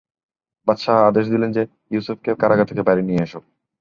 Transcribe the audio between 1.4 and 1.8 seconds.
যে,